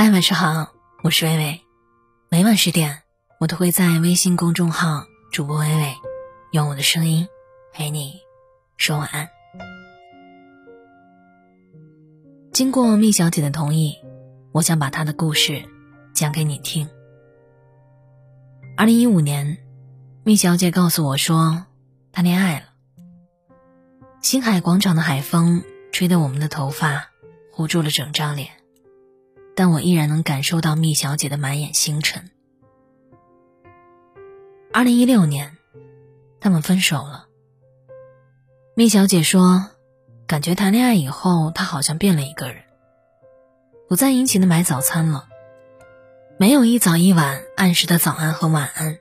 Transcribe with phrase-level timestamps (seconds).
[0.00, 1.60] 嗨，晚上好，我是微微。
[2.28, 3.02] 每晚十点，
[3.40, 5.02] 我都会在微信公众号
[5.32, 5.92] “主播微微”
[6.54, 7.26] 用我的声音
[7.72, 8.20] 陪你
[8.76, 9.28] 说晚安。
[12.52, 13.96] 经过蜜小姐的同意，
[14.52, 15.64] 我想把她的故事
[16.14, 16.88] 讲给你听。
[18.76, 19.58] 二零一五年，
[20.22, 21.66] 蜜小姐告诉我说，
[22.12, 22.66] 她恋爱了。
[24.22, 27.08] 星海广场的海风吹得我们的头发
[27.52, 28.50] 糊住了整张脸，
[29.58, 32.30] 但我依然能感受到蜜小姐的满眼星辰。
[34.72, 35.56] 二零一六年，
[36.38, 37.26] 他们分手了。
[38.76, 39.66] 蜜小姐说，
[40.28, 42.62] 感觉谈恋爱以后，她好像变了一个人，
[43.88, 45.26] 不再殷勤的买早餐了，
[46.38, 48.98] 没有一早一晚按时的早安和晚安。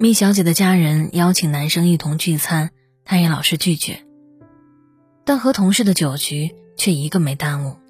[0.00, 2.72] 蜜小姐的家人邀请男生一同聚餐。
[3.04, 4.04] 他也老是拒绝，
[5.24, 7.83] 但和同事的酒局却一个没耽误。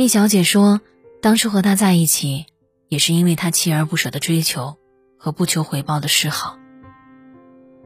[0.00, 0.80] 蜜小姐说，
[1.20, 2.46] 当初和他在一起，
[2.88, 4.78] 也是因为他锲而不舍的追求
[5.18, 6.58] 和不求回报的示好。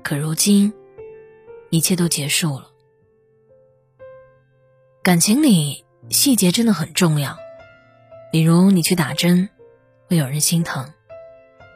[0.05, 0.73] 可如今，
[1.71, 2.71] 一切都结束了。
[5.03, 7.37] 感情里细节真的很重要，
[8.31, 9.49] 比如你去打针，
[10.07, 10.85] 会有人心疼；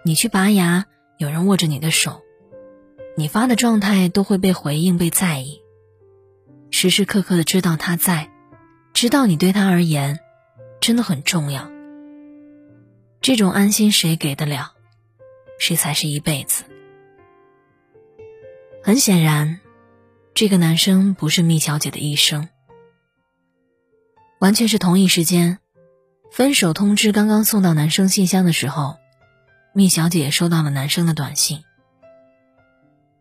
[0.05, 2.23] 你去拔牙，有人握着你的手。
[3.17, 5.63] 你发的状态都会被回应、被在意，
[6.71, 8.31] 时时刻刻的知道他在，
[8.95, 10.21] 知道你对他而言
[10.89, 11.71] 真的很重要。
[13.21, 14.73] 这种安心谁给得了？
[15.59, 16.65] 谁才是一辈子？
[18.83, 19.61] 很显然，
[20.33, 22.49] 这个男生不是蜜小姐的一生。
[24.39, 25.59] 完全是同一时间，
[26.33, 28.97] 分手通知刚刚送到男生信箱的时候，
[29.75, 31.65] 蜜小姐收到了男生的短信。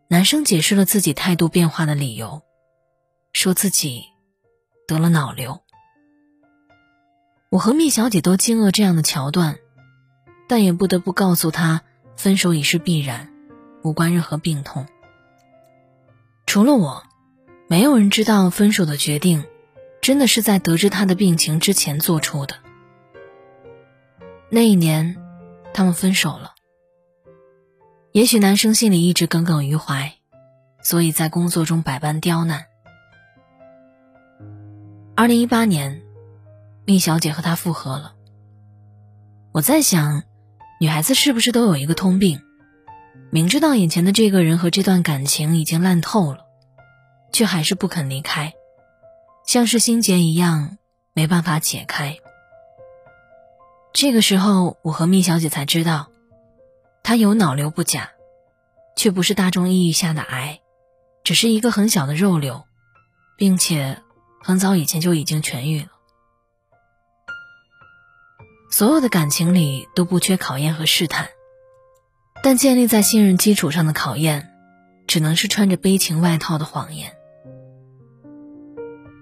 [0.08, 2.40] 男生解释了自己态度变化的理由，
[3.34, 4.04] 说自己
[4.86, 5.60] 得了脑瘤。
[7.50, 9.58] 我和蜜小姐都惊愕这样的桥段，
[10.48, 11.80] 但也不得不告诉她，
[12.14, 13.32] 分手已是必然，
[13.82, 14.86] 无关任何病痛。
[16.44, 17.04] 除了我，
[17.66, 19.44] 没有人知道分手的决定，
[20.02, 22.56] 真的是在得知他的病情之前做出的。
[24.50, 25.16] 那一年，
[25.72, 26.52] 他们分手了。
[28.12, 30.12] 也许男生心里一直耿耿于怀，
[30.82, 32.66] 所以在工作中百般刁难。
[35.14, 36.02] 二零一八年，
[36.88, 38.14] 蜜小姐和他复合了。
[39.52, 40.22] 我在想，
[40.80, 42.40] 女孩子是不是都有一个通病，
[43.30, 46.46] 明知道眼前的这个人和这段感情已经烂透了，
[47.30, 48.54] 却还是不肯离开，
[49.44, 50.78] 像是心结一样
[51.12, 52.16] 没办法解开。
[53.92, 56.08] 这个时候，我和蜜小姐才知道。
[57.02, 58.12] 她有脑瘤不假，
[58.96, 60.60] 却不是大众意义下的癌，
[61.22, 62.64] 只是一个很小的肉瘤，
[63.36, 64.00] 并且
[64.40, 65.88] 很早以前就已经痊愈了。
[68.70, 71.28] 所有的感情里都不缺考验和试探，
[72.42, 74.50] 但建立在信任基础上的考验，
[75.06, 77.12] 只能是穿着悲情外套的谎言。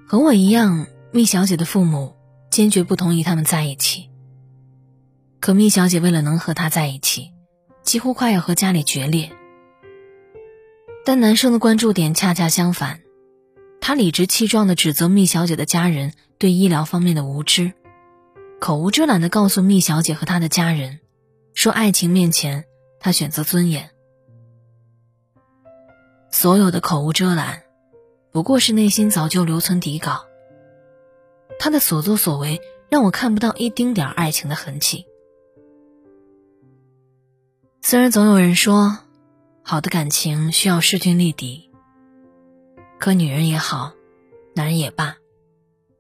[0.06, 2.14] 和我一样，蜜小姐的父母
[2.50, 4.10] 坚决不同意他们在一起，
[5.40, 7.32] 可蜜小姐为了能和他在一起。
[7.82, 9.30] 几乎快要和家里决裂，
[11.04, 12.98] 但男生的关注点恰恰相反，
[13.80, 17.74] 他理直气壮地指责蜜小姐的家人对医疗方面的无知，
[18.58, 21.00] 口无遮拦地告诉蜜小姐和她的家人，
[21.54, 22.64] 说爱情面前
[22.98, 23.90] 他选择尊严。
[26.30, 27.62] 所有的口无遮拦，
[28.32, 30.26] 不过是内心早就留存底稿。
[31.58, 35.06] 他的所作所为让我看不到一丁点爱情的痕迹。
[37.82, 38.98] 虽然总有人说，
[39.62, 41.70] 好的感情需要势均力敌，
[42.98, 43.92] 可女人也好，
[44.54, 45.16] 男人也罢，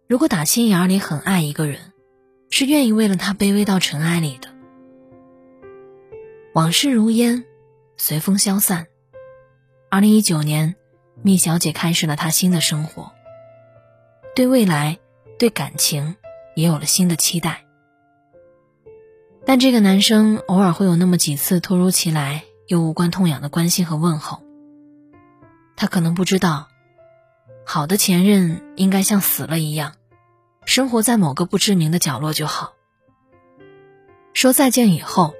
[0.08, 1.92] 如果打心眼里很爱一个人，
[2.58, 4.48] 是愿意为了他卑微到尘埃里的。
[6.54, 7.44] 往事如烟，
[7.98, 8.86] 随风消散。
[9.90, 10.74] 二零一九年，
[11.22, 13.12] 蜜小姐开始了她新的生活，
[14.34, 14.98] 对未来，
[15.38, 16.16] 对感情，
[16.54, 17.66] 也有了新的期待。
[19.44, 24.42] 但这个男生偶尔会有那么几次突如其来又无关痛痒的关心和问候。
[25.76, 26.68] 他可能不知道，
[27.66, 29.92] 好的前任应该像死了一样，
[30.66, 32.74] 生活在某个不知名的角落就好。
[34.34, 35.34] 说再见以后，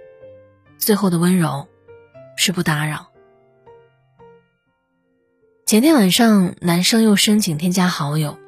[0.78, 1.68] 最后的温柔
[2.36, 3.08] 是不打扰。
[5.66, 8.38] 前天晚上，男生又申请添加好友，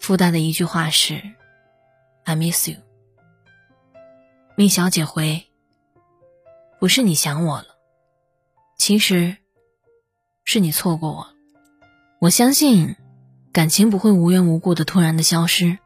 [0.00, 1.22] 附带的一句话是
[2.24, 2.78] ：“I miss you。”
[4.56, 5.46] 蜜小姐回
[6.80, 7.66] ：“不是你想我了，
[8.78, 9.36] 其实
[10.44, 11.28] 是你错过我。
[12.20, 12.96] 我相信，
[13.58, 15.78] 感情不会无缘无故的突然的消失，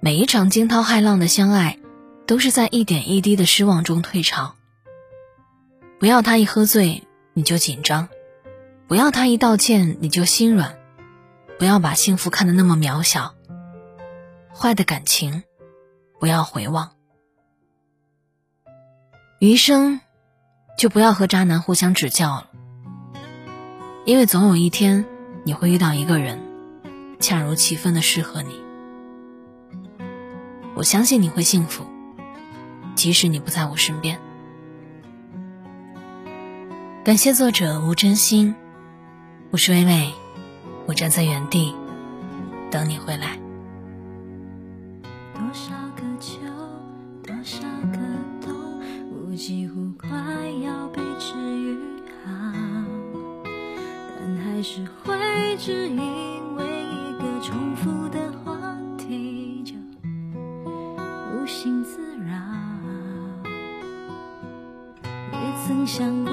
[0.00, 1.78] 每一场惊涛骇浪的相爱，
[2.26, 4.54] 都是在一点一滴的失望中退潮。
[5.98, 8.08] 不要他一喝醉你就紧张，
[8.88, 10.78] 不要他一道歉你就心软，
[11.58, 13.34] 不要把幸福看得那么渺小。
[14.50, 15.42] 坏的感情，
[16.18, 16.92] 不要回望。
[19.38, 20.00] 余生，
[20.78, 22.46] 就不要和渣男互相指教了，
[24.06, 25.04] 因为总有一天
[25.44, 26.40] 你会遇到一个人，
[27.20, 28.60] 恰如其分的适合你。
[30.74, 31.84] 我相信你会幸福，
[32.94, 34.18] 即使你不在我身边。
[37.04, 38.54] 感谢作者吴真心，
[39.50, 40.10] 我是微微，
[40.86, 41.74] 我站在原地
[42.70, 43.38] 等你回来。
[65.92, 66.32] 想过，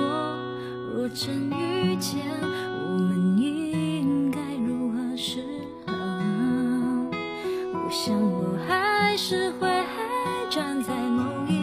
[0.94, 5.44] 若真遇见，我们应该如何是
[5.88, 5.94] 好？
[7.74, 9.68] 我想我还是会
[10.48, 11.57] 站在某一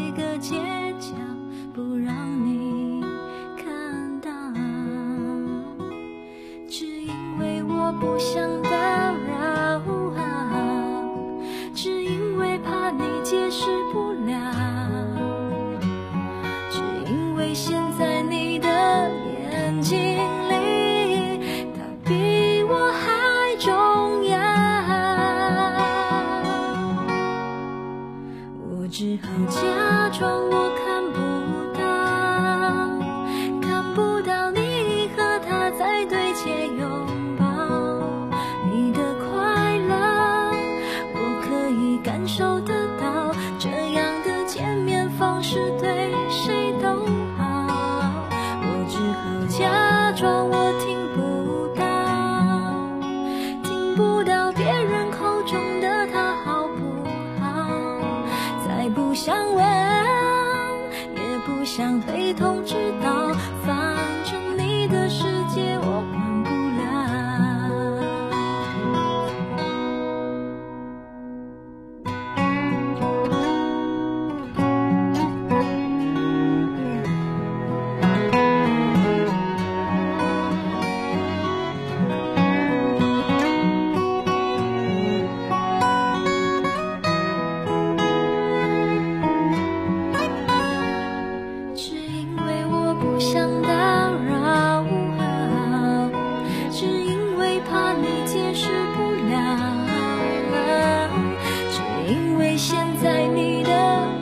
[103.02, 103.70] 在你的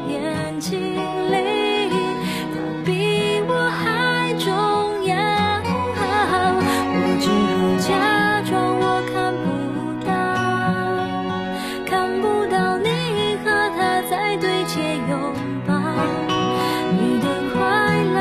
[0.09, 0.81] 眼睛
[1.31, 1.37] 里，
[2.53, 4.51] 他比我还重
[5.05, 5.15] 要。
[6.95, 7.27] 我只
[7.59, 7.91] 好假
[8.49, 9.47] 装我看不
[10.05, 10.11] 到，
[11.87, 11.91] 看
[12.21, 12.89] 不到你
[13.45, 13.47] 和
[13.77, 13.81] 他
[14.11, 15.13] 在对街拥
[15.67, 15.71] 抱。
[16.93, 17.59] 你的快
[18.15, 18.19] 乐，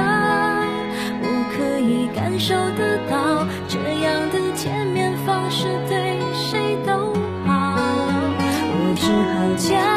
[1.22, 1.26] 我
[1.56, 7.14] 可以感受得到，这样的见面方式对谁都
[7.46, 7.50] 好。
[8.74, 9.91] 我只好假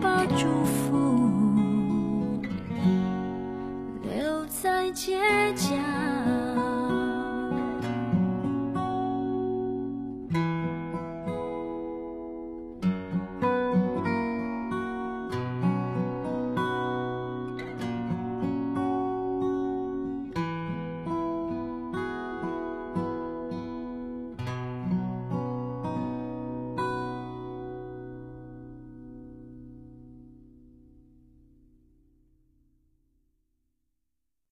[0.00, 1.05] 把祝福